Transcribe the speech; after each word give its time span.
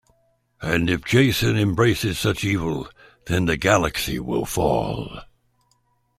And 0.63 0.89
if 0.89 1.01
Jacen 1.03 1.55
embraces 1.59 2.17
such 2.17 2.43
evil, 2.43 2.89
then 3.27 3.45
the 3.45 3.55
galaxy 3.55 4.17
will 4.19 4.45
fall. 4.45 5.19